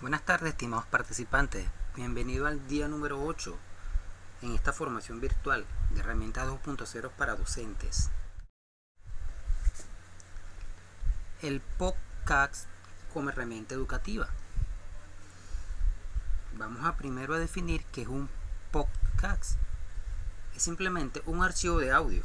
[0.00, 1.68] Buenas tardes, estimados participantes.
[1.94, 3.54] Bienvenido al día número 8
[4.40, 8.08] en esta formación virtual de herramientas 2.0 para docentes.
[11.42, 12.66] El podcast
[13.12, 14.30] como herramienta educativa.
[16.56, 18.30] Vamos a primero a definir qué es un
[18.70, 19.58] podcast.
[20.56, 22.22] Es simplemente un archivo de audio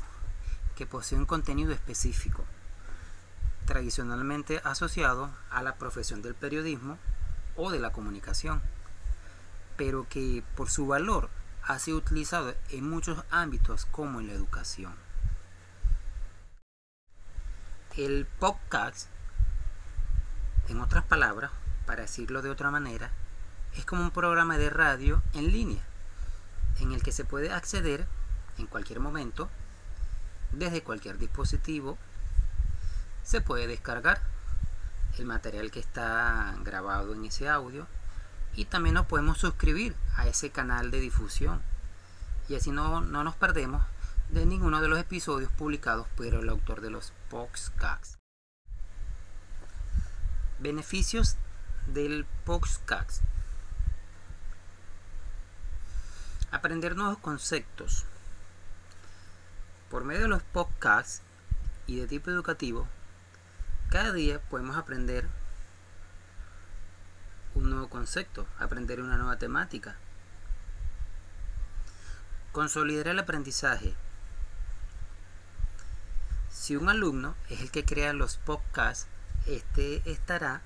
[0.77, 2.45] que posee un contenido específico,
[3.65, 6.97] tradicionalmente asociado a la profesión del periodismo
[7.55, 8.61] o de la comunicación,
[9.77, 11.29] pero que por su valor
[11.63, 14.93] ha sido utilizado en muchos ámbitos como en la educación.
[17.97, 19.07] El podcast,
[20.67, 21.51] en otras palabras,
[21.85, 23.11] para decirlo de otra manera,
[23.75, 25.83] es como un programa de radio en línea,
[26.79, 28.07] en el que se puede acceder
[28.57, 29.49] en cualquier momento,
[30.51, 31.97] desde cualquier dispositivo,
[33.23, 34.21] se puede descargar
[35.17, 37.87] el material que está grabado en ese audio
[38.55, 41.61] y también nos podemos suscribir a ese canal de difusión
[42.47, 43.83] y así no, no nos perdemos
[44.29, 48.17] de ninguno de los episodios publicados por el autor de los podcasts.
[50.59, 51.35] Beneficios
[51.87, 53.21] del podcast.
[56.51, 58.05] Aprender nuevos conceptos.
[59.89, 61.21] Por medio de los podcasts
[61.87, 62.87] y de tipo educativo,
[63.89, 65.27] cada día podemos aprender
[67.55, 69.95] un nuevo concepto, aprender una nueva temática.
[72.51, 73.95] Consolidar el aprendizaje.
[76.49, 79.07] Si un alumno es el que crea los podcasts,
[79.45, 80.61] este estará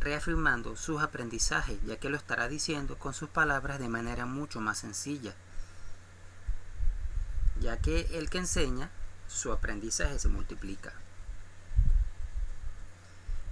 [0.00, 4.78] reafirmando sus aprendizajes, ya que lo estará diciendo con sus palabras de manera mucho más
[4.78, 5.34] sencilla,
[7.60, 8.90] ya que el que enseña,
[9.28, 10.92] su aprendizaje se multiplica.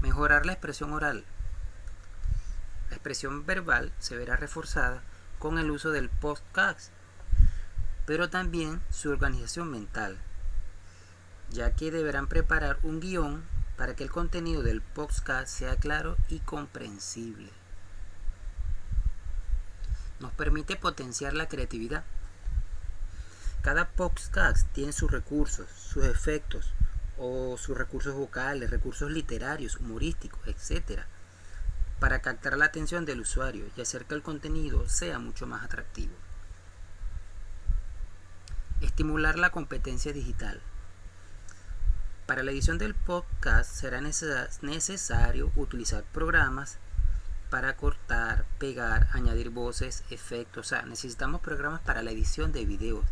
[0.00, 1.24] Mejorar la expresión oral.
[2.88, 5.02] La expresión verbal se verá reforzada
[5.38, 6.90] con el uso del podcast,
[8.06, 10.18] pero también su organización mental,
[11.50, 13.44] ya que deberán preparar un guion
[13.76, 17.50] para que el contenido del podcast sea claro y comprensible.
[20.20, 22.04] Nos permite potenciar la creatividad.
[23.62, 26.72] Cada podcast tiene sus recursos, sus efectos,
[27.18, 31.02] o sus recursos vocales, recursos literarios, humorísticos, etc.
[31.98, 36.14] para captar la atención del usuario y hacer que el contenido sea mucho más atractivo.
[38.80, 40.62] Estimular la competencia digital.
[42.24, 46.78] Para la edición del podcast será necesario utilizar programas
[47.50, 50.66] para cortar, pegar, añadir voces, efectos.
[50.66, 53.04] O sea, necesitamos programas para la edición de videos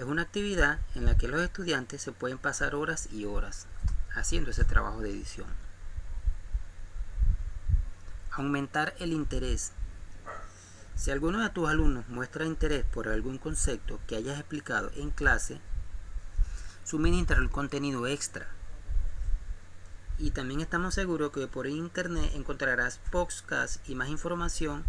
[0.00, 3.66] es una actividad en la que los estudiantes se pueden pasar horas y horas
[4.14, 5.46] haciendo ese trabajo de edición.
[8.30, 9.72] Aumentar el interés.
[10.96, 15.60] Si alguno de tus alumnos muestra interés por algún concepto que hayas explicado en clase,
[16.84, 18.48] suministra el contenido extra.
[20.18, 24.82] Y también estamos seguros que por internet encontrarás podcasts y más información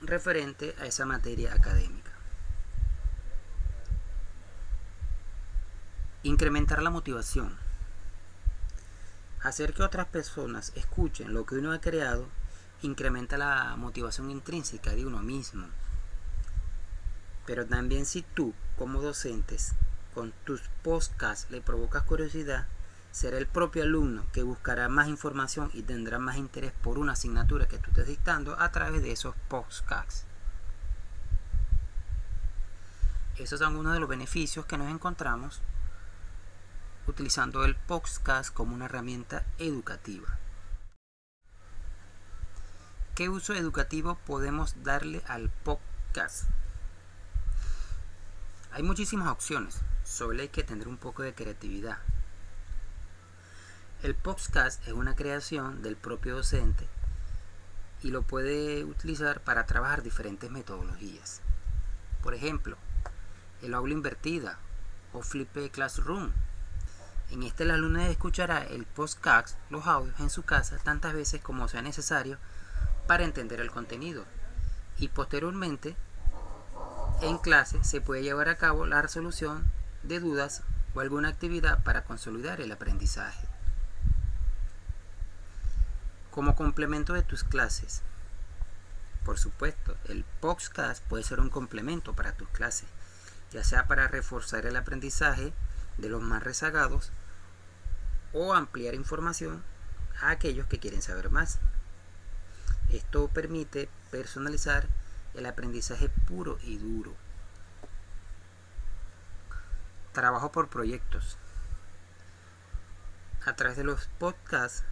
[0.00, 1.99] referente a esa materia académica.
[6.22, 7.56] Incrementar la motivación.
[9.42, 12.28] Hacer que otras personas escuchen lo que uno ha creado
[12.82, 15.66] incrementa la motivación intrínseca de uno mismo.
[17.46, 19.72] Pero también si tú, como docentes,
[20.12, 22.66] con tus podcasts le provocas curiosidad,
[23.12, 27.66] será el propio alumno que buscará más información y tendrá más interés por una asignatura
[27.66, 30.26] que tú estés dictando a través de esos podcasts.
[33.38, 35.62] Esos son algunos de los beneficios que nos encontramos
[37.10, 40.38] utilizando el podcast como una herramienta educativa.
[43.16, 46.44] ¿Qué uso educativo podemos darle al podcast?
[48.70, 51.98] Hay muchísimas opciones, solo hay que tener un poco de creatividad.
[54.04, 56.88] El podcast es una creación del propio docente
[58.02, 61.42] y lo puede utilizar para trabajar diferentes metodologías.
[62.22, 62.78] Por ejemplo,
[63.62, 64.58] el aula invertida
[65.12, 66.30] o Flipped Classroom
[67.30, 71.68] en este el alumno escuchará el podcast, los audios en su casa tantas veces como
[71.68, 72.38] sea necesario
[73.06, 74.24] para entender el contenido.
[74.98, 75.96] Y posteriormente,
[77.22, 79.70] en clase se puede llevar a cabo la resolución
[80.02, 80.62] de dudas
[80.94, 83.46] o alguna actividad para consolidar el aprendizaje.
[86.32, 88.02] Como complemento de tus clases.
[89.24, 92.88] Por supuesto, el podcast puede ser un complemento para tus clases,
[93.52, 95.52] ya sea para reforzar el aprendizaje
[95.98, 97.12] de los más rezagados
[98.32, 99.62] o ampliar información
[100.20, 101.58] a aquellos que quieren saber más.
[102.92, 104.88] Esto permite personalizar
[105.34, 107.14] el aprendizaje puro y duro.
[110.12, 111.38] Trabajo por proyectos.
[113.46, 114.84] A través de los podcasts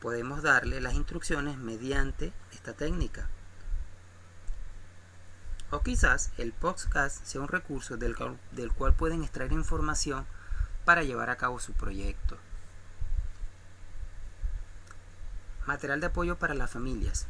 [0.00, 3.28] podemos darle las instrucciones mediante esta técnica.
[5.70, 10.26] O quizás el podcast sea un recurso del cual, pueden extraer información
[10.84, 12.36] para llevar a cabo su proyecto.
[15.66, 17.26] Material de apoyo para las familias.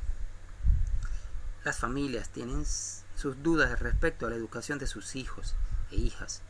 [1.65, 5.55] Las familias tienen sus dudas respecto a la educación de sus hijos
[5.91, 6.41] e hijas,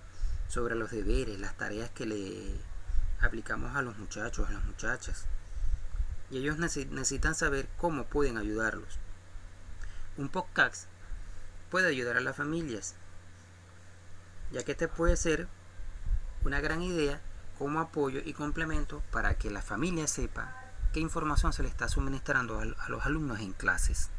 [0.47, 2.55] sobre los deberes, las tareas que le
[3.21, 5.27] aplicamos a los muchachos, a las muchachas.
[6.31, 9.01] Y ellos necesitan saber cómo pueden ayudarlos.
[10.17, 10.85] Un podcast
[11.69, 12.95] puede ayudar a las familias,
[14.53, 15.49] ya que este puede ser
[16.45, 17.21] una gran idea
[17.59, 22.61] como apoyo y complemento para que la familia sepa qué información se le está suministrando
[22.61, 24.11] a los alumnos en clases.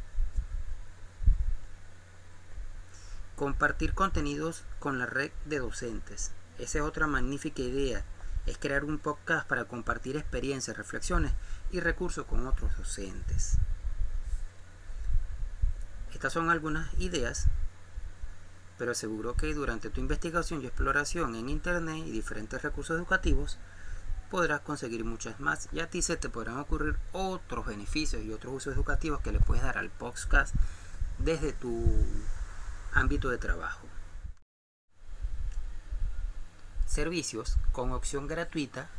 [3.36, 6.32] Compartir contenidos con la red de docentes.
[6.58, 8.04] Esa es otra magnífica idea.
[8.46, 11.34] Es crear un podcast para compartir experiencias, reflexiones
[11.72, 13.58] y recursos con otros docentes.
[16.14, 17.48] Estas son algunas ideas,
[18.78, 23.58] pero seguro que durante tu investigación y exploración en Internet y diferentes recursos educativos
[24.34, 28.56] podrás conseguir muchas más y a ti se te podrán ocurrir otros beneficios y otros
[28.56, 30.56] usos educativos que le puedes dar al podcast
[31.20, 32.04] desde tu
[32.94, 33.86] ámbito de trabajo.
[36.88, 38.90] Servicios con opción gratuita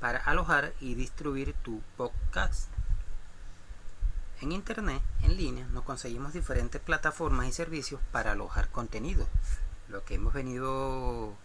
[0.00, 2.70] para alojar y distribuir tu podcast.
[4.40, 9.28] En Internet, en línea, nos conseguimos diferentes plataformas y servicios para alojar contenido,
[9.88, 11.36] lo que hemos venido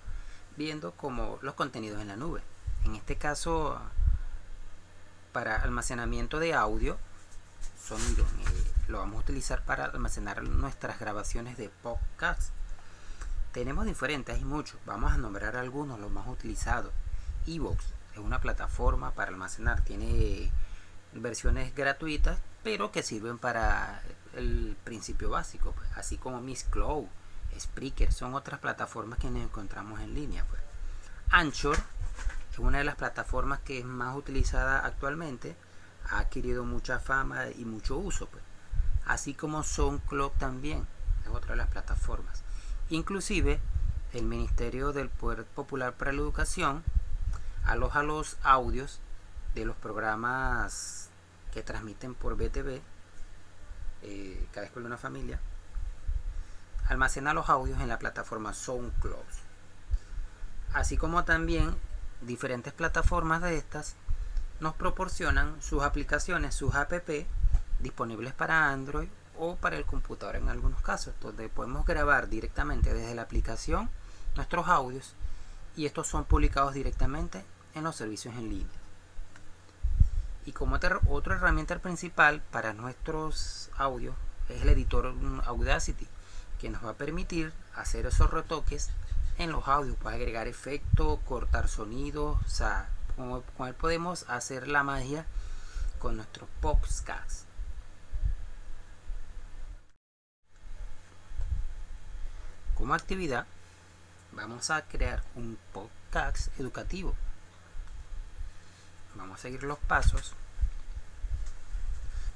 [0.55, 2.43] viendo como los contenidos en la nube.
[2.85, 3.79] En este caso,
[5.31, 6.97] para almacenamiento de audio,
[7.79, 12.51] sonido, eh, lo vamos a utilizar para almacenar nuestras grabaciones de podcast.
[13.51, 14.79] Tenemos diferentes, hay muchos.
[14.85, 16.91] Vamos a nombrar algunos, los más utilizados.
[17.45, 17.83] Evox
[18.13, 20.51] es una plataforma para almacenar, tiene
[21.13, 22.37] versiones gratuitas
[22.67, 24.01] pero que sirven para
[24.35, 27.05] el principio básico, pues, así como Miss Cloud,
[27.57, 30.43] Spreaker, son otras plataformas que nos encontramos en línea.
[30.49, 30.61] Pues.
[31.29, 31.77] Anchor
[32.57, 35.55] es una de las plataformas que es más utilizada actualmente,
[36.09, 38.43] ha adquirido mucha fama y mucho uso, pues.
[39.05, 40.87] así como SoundCloud también
[41.23, 42.43] es otra de las plataformas.
[42.89, 43.59] Inclusive
[44.13, 46.83] el Ministerio del Poder Popular para la Educación
[47.65, 49.01] aloja los audios
[49.53, 51.09] de los programas
[51.53, 52.81] que transmiten por BTV,
[54.03, 55.39] eh, cada escuela de una familia,
[56.87, 59.15] almacena los audios en la plataforma SoundCloud.
[60.73, 61.75] Así como también
[62.21, 63.95] diferentes plataformas de estas
[64.59, 66.91] nos proporcionan sus aplicaciones, sus app
[67.79, 73.13] disponibles para Android o para el computador en algunos casos, donde podemos grabar directamente desde
[73.13, 73.89] la aplicación
[74.35, 75.13] nuestros audios
[75.75, 78.67] y estos son publicados directamente en los servicios en línea.
[80.45, 80.77] Y como
[81.09, 84.15] otra herramienta principal para nuestros audios
[84.49, 85.13] es el editor
[85.45, 86.07] Audacity,
[86.57, 88.89] que nos va a permitir hacer esos retoques
[89.37, 94.83] en los audios, para agregar efectos, cortar sonidos, o sea, con, él podemos hacer la
[94.83, 95.25] magia
[95.99, 97.45] con nuestros podcasts.
[102.75, 103.47] Como actividad,
[104.31, 107.15] vamos a crear un podcast educativo
[109.17, 110.33] vamos a seguir los pasos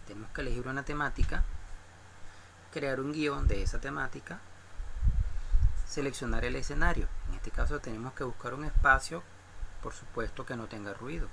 [0.08, 1.44] tenemos que elegir una temática
[2.72, 4.40] crear un guion de esa temática
[5.92, 7.08] seleccionar el escenario.
[7.30, 9.22] En este caso tenemos que buscar un espacio
[9.82, 11.28] por supuesto que no tenga ruido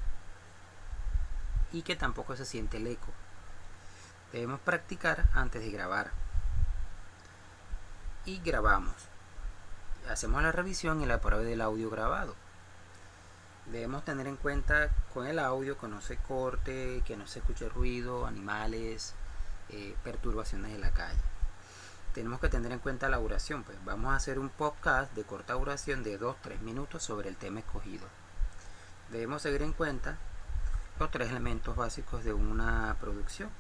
[1.71, 3.13] y que tampoco se siente el eco.
[4.33, 6.11] Debemos practicar antes de grabar.
[8.25, 8.95] Y grabamos.
[10.11, 12.35] Hacemos la revisión y la prueba del audio grabado.
[13.67, 17.69] Debemos tener en cuenta con el audio que no se corte, que no se escuche
[17.69, 19.15] ruido, animales,
[19.69, 21.21] eh, perturbaciones de la calle.
[22.19, 25.53] Tenemos que tener en cuenta la duración, pues vamos a hacer un podcast de corta
[25.53, 28.09] duración de 2-3 minutos sobre el tema escogido.
[29.13, 30.19] Debemos seguir en cuenta
[30.99, 33.51] los tres elementos básicos de una producción.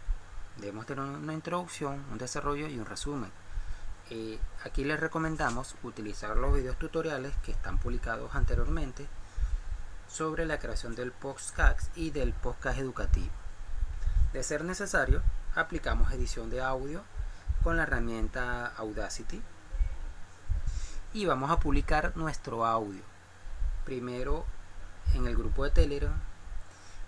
[0.56, 3.30] Debemos tener una introducción, un desarrollo y un resumen.
[4.10, 9.06] Eh, aquí les recomendamos utilizar los videos tutoriales que están publicados anteriormente
[10.08, 13.30] sobre la creación del podcast y del podcast educativo.
[14.32, 15.22] De ser necesario,
[15.54, 17.04] aplicamos edición de audio
[17.62, 19.42] con la herramienta Audacity
[21.12, 23.02] y vamos a publicar nuestro audio.
[23.84, 24.44] Primero
[25.14, 26.14] en el grupo de Telegram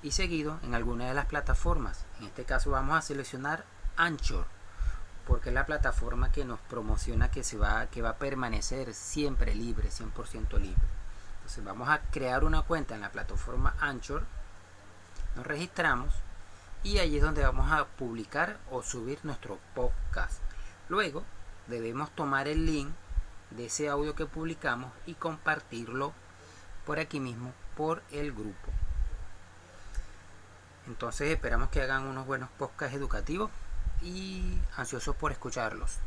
[0.03, 2.05] y seguido en alguna de las plataformas.
[2.19, 3.65] En este caso vamos a seleccionar
[3.97, 4.47] Anchor
[5.27, 9.55] porque es la plataforma que nos promociona que se va que va a permanecer siempre
[9.55, 10.89] libre, 100% libre.
[11.37, 14.25] Entonces vamos a crear una cuenta en la plataforma Anchor.
[15.37, 16.15] Nos registramos
[16.83, 20.41] y allí es donde vamos a publicar o subir nuestro podcast.
[20.89, 21.25] Luego
[21.67, 22.91] debemos tomar el link
[23.51, 26.13] de ese audio que publicamos y compartirlo
[26.87, 28.71] por aquí mismo por el grupo.
[30.87, 33.51] Entonces esperamos que hagan unos buenos podcasts educativos
[34.03, 35.99] y ansiosos por escucharlos.